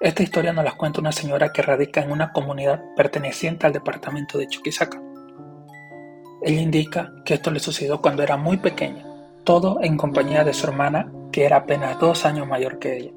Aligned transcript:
Esta 0.00 0.22
historia 0.22 0.54
nos 0.54 0.64
la 0.64 0.78
cuenta 0.78 1.02
una 1.02 1.12
señora 1.12 1.52
que 1.52 1.60
radica 1.60 2.00
en 2.00 2.10
una 2.10 2.32
comunidad 2.32 2.82
perteneciente 2.96 3.66
al 3.66 3.74
departamento 3.74 4.38
de 4.38 4.48
Chuquisaca. 4.48 4.98
Ella 6.40 6.60
indica 6.62 7.12
que 7.26 7.34
esto 7.34 7.50
le 7.50 7.60
sucedió 7.60 8.00
cuando 8.00 8.22
era 8.22 8.38
muy 8.38 8.56
pequeña, 8.56 9.04
todo 9.44 9.78
en 9.82 9.98
compañía 9.98 10.42
de 10.42 10.54
su 10.54 10.66
hermana, 10.66 11.12
que 11.30 11.44
era 11.44 11.58
apenas 11.58 12.00
dos 12.00 12.24
años 12.24 12.48
mayor 12.48 12.78
que 12.78 12.96
ella. 12.96 13.10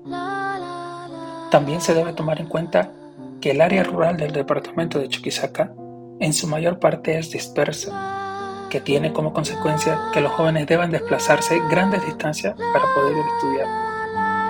También 1.49 1.80
se 1.80 1.93
debe 1.93 2.11
tomar 2.11 2.41
en 2.41 2.49
cuenta 2.49 2.91
que 3.39 3.52
el 3.52 3.61
área 3.61 3.86
rural 3.86 4.18
del 4.18 4.34
departamento 4.34 5.00
de 5.00 5.07
Chuquisaca 5.07 5.73
en 6.20 6.34
su 6.34 6.47
mayor 6.47 6.79
parte 6.79 7.18
es 7.18 7.31
dispersa, 7.31 8.68
que 8.70 8.81
tiene 8.81 9.13
como 9.13 9.31
consecuencia 9.31 9.98
que 10.12 10.20
los 10.20 10.34
jóvenes 10.34 10.68
deban 10.68 10.91
desplazarse 10.91 11.62
grandes 11.70 12.05
distancias 12.05 12.55
para 12.57 12.93
poder 12.93 13.15
estudiar 13.35 13.68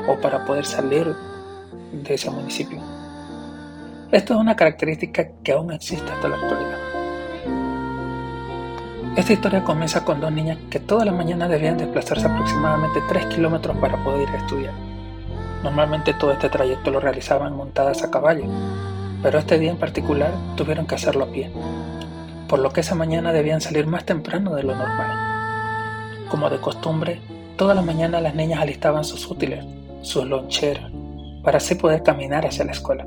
o 0.07 0.20
para 0.20 0.43
poder 0.45 0.65
salir 0.65 1.15
de 1.93 2.15
ese 2.15 2.29
municipio. 2.29 2.79
Esto 4.11 4.34
es 4.34 4.39
una 4.39 4.55
característica 4.55 5.27
que 5.43 5.53
aún 5.53 5.71
existe 5.71 6.11
hasta 6.11 6.27
la 6.27 6.35
actualidad. 6.35 6.77
Esta 9.15 9.34
historia 9.34 9.63
comienza 9.63 10.03
con 10.03 10.20
dos 10.20 10.31
niñas 10.31 10.57
que 10.71 10.79
toda 10.79 11.05
la 11.05 11.11
mañana 11.11 11.48
debían 11.48 11.77
desplazarse 11.77 12.25
aproximadamente 12.25 12.99
3 13.07 13.27
kilómetros 13.27 13.77
para 13.77 14.03
poder 14.03 14.27
ir 14.27 14.29
a 14.29 14.37
estudiar. 14.37 14.73
Normalmente 15.63 16.13
todo 16.15 16.31
este 16.31 16.49
trayecto 16.49 16.89
lo 16.89 16.99
realizaban 16.99 17.55
montadas 17.55 18.03
a 18.03 18.09
caballo, 18.09 18.45
pero 19.21 19.37
este 19.37 19.59
día 19.59 19.71
en 19.71 19.77
particular 19.77 20.31
tuvieron 20.55 20.87
que 20.87 20.95
hacerlo 20.95 21.25
a 21.25 21.31
pie, 21.31 21.51
por 22.48 22.59
lo 22.59 22.71
que 22.71 22.81
esa 22.81 22.95
mañana 22.95 23.31
debían 23.31 23.62
salir 23.62 23.85
más 23.85 24.03
temprano 24.03 24.55
de 24.55 24.63
lo 24.63 24.75
normal. 24.75 26.25
Como 26.27 26.49
de 26.49 26.59
costumbre, 26.59 27.21
toda 27.55 27.75
la 27.75 27.84
mañana 27.84 28.20
las 28.20 28.34
niñas 28.34 28.62
alistaban 28.62 29.05
sus 29.05 29.29
útiles, 29.29 29.63
sus 30.01 30.25
loncheras, 30.25 30.91
para 31.44 31.58
así 31.58 31.76
poder 31.76 32.02
caminar 32.02 32.46
hacia 32.46 32.66
la 32.66 32.72
escuela. 32.72 33.05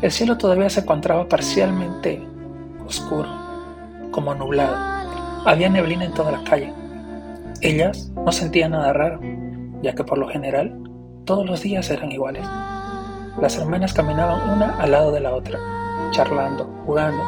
El 0.00 0.12
cielo 0.12 0.38
todavía 0.38 0.70
se 0.70 0.80
encontraba 0.80 1.28
parcialmente 1.28 2.22
oscuro 2.86 3.28
como 4.12 4.34
nublado. 4.34 4.76
Había 5.44 5.68
neblina 5.68 6.04
en 6.04 6.14
toda 6.14 6.32
la 6.32 6.44
calle. 6.44 6.72
Ellas 7.60 8.12
no 8.14 8.30
sentían 8.30 8.70
nada 8.70 8.92
raro, 8.92 9.20
ya 9.82 9.94
que 9.94 10.04
por 10.04 10.18
lo 10.18 10.28
general 10.28 10.78
todos 11.24 11.44
los 11.44 11.62
días 11.62 11.90
eran 11.90 12.12
iguales. 12.12 12.46
Las 13.40 13.56
hermanas 13.58 13.92
caminaban 13.92 14.50
una 14.50 14.76
al 14.78 14.92
lado 14.92 15.12
de 15.12 15.20
la 15.20 15.34
otra, 15.34 15.58
charlando, 16.10 16.64
jugando, 16.86 17.22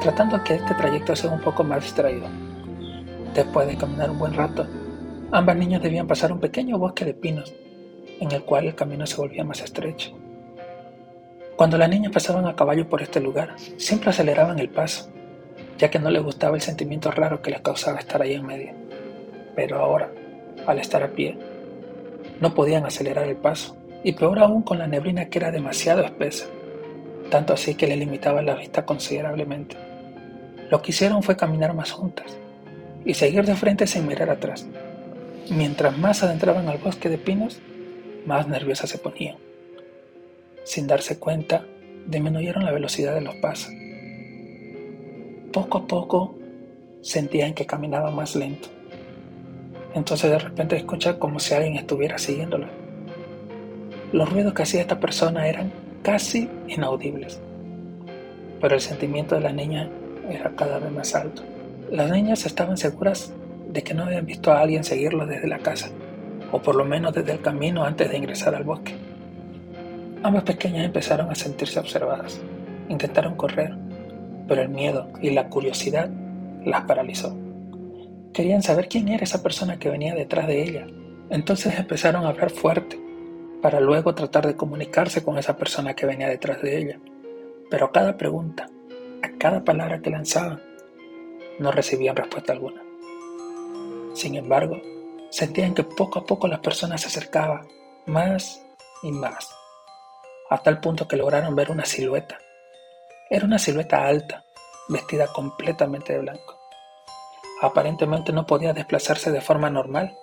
tratando 0.00 0.42
que 0.44 0.54
este 0.54 0.74
trayecto 0.74 1.16
sea 1.16 1.30
un 1.30 1.40
poco 1.40 1.64
más 1.64 1.82
distraído. 1.82 2.26
Después 3.34 3.66
de 3.66 3.76
caminar 3.76 4.10
un 4.10 4.18
buen 4.18 4.34
rato, 4.34 4.66
ambas 5.32 5.56
niñas 5.56 5.82
debían 5.82 6.06
pasar 6.06 6.32
un 6.32 6.40
pequeño 6.40 6.78
bosque 6.78 7.04
de 7.04 7.14
pinos, 7.14 7.54
en 8.20 8.32
el 8.32 8.42
cual 8.42 8.66
el 8.66 8.74
camino 8.74 9.06
se 9.06 9.16
volvía 9.16 9.44
más 9.44 9.62
estrecho. 9.62 10.16
Cuando 11.56 11.78
las 11.78 11.88
niñas 11.88 12.12
pasaban 12.12 12.46
a 12.46 12.54
caballo 12.54 12.88
por 12.88 13.02
este 13.02 13.20
lugar, 13.20 13.54
siempre 13.76 14.10
aceleraban 14.10 14.58
el 14.58 14.68
paso, 14.68 15.10
ya 15.78 15.90
que 15.90 15.98
no 15.98 16.10
les 16.10 16.22
gustaba 16.22 16.56
el 16.56 16.62
sentimiento 16.62 17.10
raro 17.10 17.40
que 17.40 17.50
les 17.50 17.60
causaba 17.60 17.98
estar 17.98 18.20
ahí 18.20 18.34
en 18.34 18.46
medio. 18.46 18.72
Pero 19.54 19.78
ahora, 19.78 20.10
al 20.66 20.78
estar 20.78 21.02
a 21.02 21.12
pie, 21.12 21.38
no 22.40 22.54
podían 22.54 22.84
acelerar 22.84 23.26
el 23.26 23.36
paso, 23.36 23.76
y 24.02 24.12
peor 24.12 24.38
aún 24.38 24.62
con 24.62 24.78
la 24.78 24.86
neblina 24.86 25.30
que 25.30 25.38
era 25.38 25.50
demasiado 25.50 26.02
espesa, 26.02 26.46
tanto 27.30 27.54
así 27.54 27.74
que 27.74 27.86
le 27.86 27.96
limitaba 27.96 28.42
la 28.42 28.54
vista 28.54 28.84
considerablemente. 28.84 29.76
Lo 30.70 30.82
que 30.82 30.90
hicieron 30.90 31.22
fue 31.22 31.36
caminar 31.36 31.74
más 31.74 31.92
juntas 31.92 32.36
y 33.04 33.14
seguir 33.14 33.46
de 33.46 33.54
frente 33.54 33.86
sin 33.86 34.06
mirar 34.06 34.30
atrás. 34.30 34.66
Mientras 35.48 35.96
más 35.96 36.22
adentraban 36.22 36.68
al 36.68 36.78
bosque 36.78 37.08
de 37.08 37.18
pinos, 37.18 37.60
más 38.26 38.48
nerviosas 38.48 38.90
se 38.90 38.98
ponían. 38.98 39.36
Sin 40.64 40.86
darse 40.86 41.18
cuenta, 41.18 41.64
disminuyeron 42.06 42.64
la 42.64 42.72
velocidad 42.72 43.14
de 43.14 43.20
los 43.20 43.34
pasos 43.36 43.72
poco 45.56 45.78
a 45.78 45.86
poco 45.86 46.34
sentían 47.00 47.54
que 47.54 47.64
caminaba 47.64 48.10
más 48.10 48.36
lento. 48.36 48.68
Entonces 49.94 50.30
de 50.30 50.38
repente 50.38 50.76
escucha 50.76 51.18
como 51.18 51.40
si 51.40 51.54
alguien 51.54 51.76
estuviera 51.76 52.18
siguiéndola. 52.18 52.68
Los 54.12 54.30
ruidos 54.30 54.52
que 54.52 54.64
hacía 54.64 54.82
esta 54.82 55.00
persona 55.00 55.48
eran 55.48 55.72
casi 56.02 56.50
inaudibles, 56.68 57.40
pero 58.60 58.74
el 58.74 58.82
sentimiento 58.82 59.34
de 59.34 59.40
la 59.40 59.52
niña 59.52 59.88
era 60.28 60.50
cada 60.50 60.78
vez 60.78 60.92
más 60.92 61.14
alto. 61.14 61.42
Las 61.90 62.10
niñas 62.10 62.44
estaban 62.44 62.76
seguras 62.76 63.32
de 63.70 63.82
que 63.82 63.94
no 63.94 64.04
habían 64.04 64.26
visto 64.26 64.52
a 64.52 64.60
alguien 64.60 64.84
seguirlo 64.84 65.24
desde 65.24 65.48
la 65.48 65.60
casa, 65.60 65.88
o 66.52 66.60
por 66.60 66.74
lo 66.74 66.84
menos 66.84 67.14
desde 67.14 67.32
el 67.32 67.40
camino 67.40 67.84
antes 67.84 68.10
de 68.10 68.16
ingresar 68.16 68.54
al 68.54 68.64
bosque. 68.64 68.94
Ambas 70.22 70.44
pequeñas 70.44 70.84
empezaron 70.84 71.30
a 71.30 71.34
sentirse 71.34 71.78
observadas. 71.78 72.40
Intentaron 72.88 73.36
correr, 73.36 73.74
pero 74.48 74.62
el 74.62 74.68
miedo 74.68 75.08
y 75.20 75.30
la 75.30 75.48
curiosidad 75.48 76.10
las 76.64 76.82
paralizó. 76.82 77.36
Querían 78.32 78.62
saber 78.62 78.88
quién 78.88 79.08
era 79.08 79.24
esa 79.24 79.42
persona 79.42 79.78
que 79.78 79.90
venía 79.90 80.14
detrás 80.14 80.46
de 80.46 80.62
ella. 80.62 80.86
Entonces 81.30 81.78
empezaron 81.78 82.24
a 82.24 82.28
hablar 82.28 82.50
fuerte, 82.50 82.98
para 83.62 83.80
luego 83.80 84.14
tratar 84.14 84.46
de 84.46 84.56
comunicarse 84.56 85.24
con 85.24 85.38
esa 85.38 85.56
persona 85.56 85.94
que 85.94 86.06
venía 86.06 86.28
detrás 86.28 86.62
de 86.62 86.78
ella. 86.78 87.00
Pero 87.70 87.86
a 87.86 87.92
cada 87.92 88.16
pregunta, 88.16 88.68
a 89.22 89.38
cada 89.38 89.64
palabra 89.64 90.00
que 90.00 90.10
lanzaban, 90.10 90.60
no 91.58 91.72
recibían 91.72 92.16
respuesta 92.16 92.52
alguna. 92.52 92.82
Sin 94.12 94.34
embargo, 94.36 94.80
sentían 95.30 95.74
que 95.74 95.84
poco 95.84 96.20
a 96.20 96.24
poco 96.24 96.48
las 96.48 96.60
personas 96.60 97.00
se 97.00 97.08
acercaban 97.08 97.68
más 98.06 98.62
y 99.02 99.12
más, 99.12 99.50
hasta 100.50 100.70
el 100.70 100.80
punto 100.80 101.08
que 101.08 101.16
lograron 101.16 101.54
ver 101.54 101.70
una 101.70 101.84
silueta 101.84 102.38
era 103.28 103.44
una 103.44 103.58
silueta 103.58 104.06
alta, 104.06 104.44
vestida 104.88 105.26
completamente 105.26 106.12
de 106.12 106.20
blanco. 106.20 106.60
Aparentemente 107.60 108.32
no 108.32 108.46
podía 108.46 108.72
desplazarse 108.72 109.32
de 109.32 109.40
forma 109.40 109.68
normal, 109.68 110.16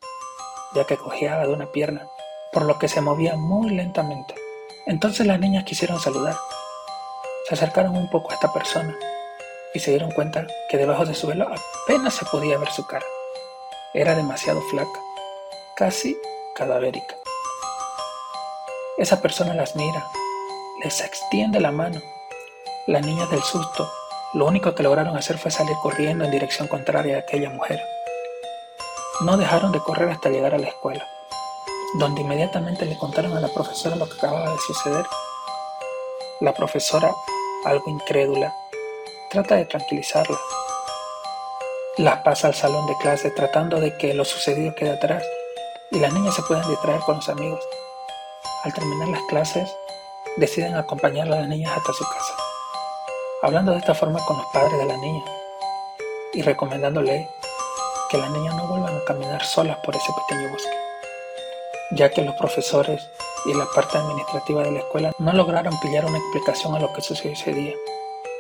ya 0.74 0.86
que 0.86 0.96
cojeaba 0.96 1.46
de 1.46 1.54
una 1.54 1.70
pierna, 1.72 2.08
por 2.54 2.64
lo 2.64 2.80
que 2.80 2.88
se 2.88 3.02
movía 3.02 3.36
muy 3.36 3.72
lentamente. 3.72 4.36
Entonces 4.86 5.28
las 5.28 5.38
niñas 5.38 5.66
quisieron 5.66 6.00
saludar. 6.00 6.36
Se 7.50 7.56
acercaron 7.56 7.98
un 7.98 8.10
poco 8.10 8.32
a 8.32 8.36
esta 8.36 8.54
persona 8.54 8.98
y 9.74 9.80
se 9.80 9.92
dieron 9.92 10.12
cuenta 10.12 10.48
que 10.70 10.78
debajo 10.78 11.06
de 11.06 11.14
su 11.14 11.28
velo 11.28 11.50
apenas 11.84 12.14
se 12.14 12.26
podía 12.26 12.58
ver 12.58 12.70
su 12.70 12.88
cara. 12.88 13.06
Era 13.94 14.16
demasiado 14.16 14.62
flaca, 14.62 15.00
casi 15.76 16.18
cadavérica. 16.56 17.16
Esa 18.98 19.22
persona 19.22 19.54
las 19.54 19.76
mira, 19.76 20.06
les 20.84 21.02
extiende 21.02 21.60
la 21.60 21.72
mano 21.72 22.02
las 22.86 23.06
niñas 23.06 23.30
del 23.30 23.42
susto, 23.42 23.90
lo 24.34 24.46
único 24.46 24.76
que 24.76 24.84
lograron 24.84 25.16
hacer 25.16 25.38
fue 25.38 25.52
salir 25.52 25.78
corriendo 25.82 26.26
en 26.26 26.32
dirección 26.32 26.68
contraria 26.68 27.16
a 27.16 27.20
aquella 27.20 27.50
mujer. 27.50 27.82
No 29.22 29.38
dejaron 29.38 29.72
de 29.72 29.80
correr 29.80 30.10
hasta 30.10 30.30
llegar 30.30 30.54
a 30.54 30.58
la 30.58 30.68
escuela, 30.68 31.08
donde 31.94 32.24
inmediatamente 32.24 32.86
le 32.86 32.98
contaron 32.98 33.38
a 33.38 33.40
la 33.40 33.48
profesora 33.48 33.96
lo 33.96 34.06
que 34.06 34.18
acababa 34.18 34.52
de 34.52 34.58
suceder. 34.58 35.06
La 36.42 36.54
profesora, 36.54 37.16
algo 37.64 37.90
incrédula, 37.90 38.54
trata 39.30 39.56
de 39.56 39.64
tranquilizarla. 39.64 40.38
Las 41.98 42.22
pasa 42.22 42.48
al 42.48 42.56
salón 42.56 42.88
de 42.88 42.98
clase 42.98 43.32
tratando 43.32 43.80
de 43.80 43.96
que 43.98 44.14
lo 44.14 44.26
sucedido 44.26 44.74
quede 44.76 44.92
atrás 44.92 45.24
y 45.92 46.00
las 46.00 46.14
niñas 46.14 46.36
se 46.36 46.42
puedan 46.44 46.68
distraer 46.70 47.02
con 47.02 47.18
los 47.18 47.30
amigos. 47.30 47.64
Al 48.64 48.74
terminar 48.74 49.10
las 49.10 49.22
clases, 49.30 49.70
deciden 50.38 50.76
acompañar 50.76 51.28
a 51.28 51.42
las 51.42 51.48
niñas 51.48 51.78
hasta 51.78 51.94
su 51.94 52.04
casa 52.04 52.34
hablando 53.44 53.74
de 53.74 53.80
esta 53.80 53.94
forma 53.94 54.24
con 54.26 54.38
los 54.38 54.46
padres 54.48 54.80
de 54.80 54.86
la 54.86 54.96
niña 54.96 55.24
y 56.32 56.42
recomendándole 56.42 57.30
que 58.10 58.18
las 58.18 58.32
niñas 58.32 58.56
no 58.56 58.68
vuelvan 58.68 58.96
a 58.96 59.04
caminar 59.04 59.44
solas 59.44 59.78
por 59.84 59.94
ese 59.94 60.14
pequeño 60.14 60.50
bosque, 60.50 60.78
ya 61.92 62.10
que 62.10 62.22
los 62.22 62.36
profesores 62.36 63.06
y 63.46 63.54
la 63.54 63.66
parte 63.66 63.98
administrativa 63.98 64.64
de 64.64 64.72
la 64.72 64.80
escuela 64.80 65.12
no 65.18 65.34
lograron 65.34 65.78
pillar 65.82 66.06
una 66.06 66.20
explicación 66.20 66.74
a 66.74 66.80
lo 66.80 66.94
que 66.94 67.02
sucedió 67.02 67.34
ese 67.34 67.54
día. 67.54 67.74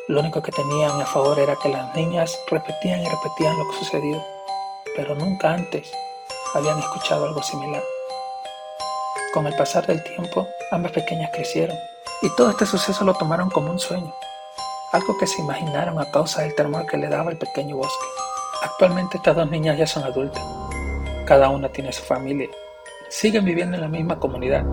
Lo 0.07 0.19
único 0.19 0.41
que 0.41 0.51
tenían 0.51 1.01
a 1.01 1.05
favor 1.05 1.39
era 1.39 1.55
que 1.55 1.69
las 1.69 1.95
niñas 1.95 2.37
repetían 2.49 3.01
y 3.01 3.07
repetían 3.07 3.57
lo 3.57 3.69
que 3.69 3.77
sucedió, 3.77 4.23
pero 4.95 5.15
nunca 5.15 5.53
antes 5.53 5.91
habían 6.53 6.79
escuchado 6.79 7.25
algo 7.25 7.41
similar. 7.41 7.83
Con 9.33 9.47
el 9.47 9.55
pasar 9.55 9.87
del 9.87 10.03
tiempo, 10.03 10.47
ambas 10.71 10.91
pequeñas 10.91 11.31
crecieron 11.33 11.77
y 12.21 12.29
todo 12.35 12.49
este 12.49 12.65
suceso 12.65 13.03
lo 13.03 13.13
tomaron 13.13 13.49
como 13.49 13.71
un 13.71 13.79
sueño 13.79 14.13
algo 14.93 15.17
que 15.17 15.25
se 15.25 15.41
imaginaron 15.41 15.99
a 15.99 16.11
causa 16.11 16.43
del 16.43 16.53
temor 16.53 16.85
que 16.85 16.97
le 16.97 17.09
daba 17.09 17.31
el 17.31 17.37
pequeño 17.37 17.77
bosque. 17.77 18.05
Actualmente 18.61 19.17
estas 19.17 19.35
dos 19.35 19.49
niñas 19.49 19.77
ya 19.77 19.87
son 19.87 20.03
adultas, 20.03 20.43
cada 21.25 21.49
una 21.49 21.69
tiene 21.69 21.91
su 21.91 22.03
familia, 22.03 22.47
siguen 23.09 23.43
viviendo 23.43 23.75
en 23.75 23.81
la 23.81 23.87
misma 23.87 24.19
comunidad, 24.19 24.63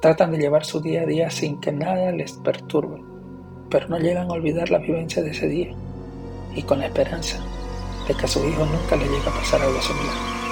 tratan 0.00 0.30
de 0.30 0.38
llevar 0.38 0.66
su 0.66 0.80
día 0.80 1.02
a 1.02 1.06
día 1.06 1.30
sin 1.30 1.58
que 1.58 1.72
nada 1.72 2.12
les 2.12 2.34
perturbe, 2.34 3.02
pero 3.72 3.88
no 3.88 3.98
llegan 3.98 4.28
a 4.28 4.34
olvidar 4.34 4.70
la 4.70 4.78
vivencia 4.78 5.22
de 5.22 5.30
ese 5.30 5.48
día 5.48 5.68
y 6.54 6.62
con 6.62 6.78
la 6.78 6.86
esperanza 6.86 7.38
de 8.06 8.14
que 8.14 8.26
a 8.26 8.28
su 8.28 8.46
hijo 8.46 8.66
nunca 8.66 8.96
le 8.96 9.04
llegue 9.04 9.26
a 9.26 9.32
pasar 9.32 9.62
algo 9.62 9.80
similar. 9.80 10.51